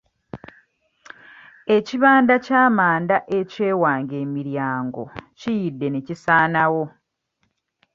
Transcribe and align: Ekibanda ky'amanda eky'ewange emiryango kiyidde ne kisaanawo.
Ekibanda 1.77 2.35
ky'amanda 2.45 3.17
eky'ewange 3.39 4.15
emiryango 4.25 5.03
kiyidde 5.39 5.87
ne 5.89 5.99
kisaanawo. 6.07 6.83